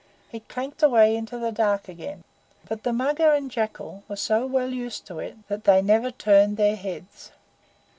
[0.31, 2.23] It clanked away into the dark again;
[2.67, 6.09] but the Mugger and the Jackal were so well used to it that they never
[6.09, 7.29] turned their heads.